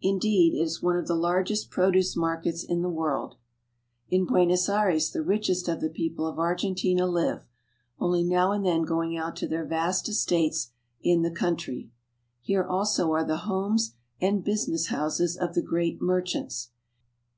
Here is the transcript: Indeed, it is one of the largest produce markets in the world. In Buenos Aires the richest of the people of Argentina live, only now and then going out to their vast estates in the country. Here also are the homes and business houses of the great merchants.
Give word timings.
Indeed, 0.00 0.54
it 0.54 0.62
is 0.62 0.80
one 0.82 0.96
of 0.96 1.06
the 1.06 1.14
largest 1.14 1.68
produce 1.70 2.16
markets 2.16 2.64
in 2.64 2.80
the 2.80 2.88
world. 2.88 3.34
In 4.08 4.24
Buenos 4.24 4.70
Aires 4.70 5.10
the 5.10 5.20
richest 5.20 5.68
of 5.68 5.82
the 5.82 5.90
people 5.90 6.26
of 6.26 6.38
Argentina 6.38 7.06
live, 7.06 7.42
only 7.98 8.22
now 8.24 8.52
and 8.52 8.64
then 8.64 8.84
going 8.84 9.18
out 9.18 9.36
to 9.36 9.46
their 9.46 9.66
vast 9.66 10.08
estates 10.08 10.70
in 11.02 11.20
the 11.20 11.30
country. 11.30 11.90
Here 12.40 12.64
also 12.64 13.12
are 13.12 13.22
the 13.22 13.36
homes 13.44 13.92
and 14.18 14.42
business 14.42 14.86
houses 14.86 15.36
of 15.36 15.52
the 15.52 15.60
great 15.62 16.00
merchants. 16.00 16.70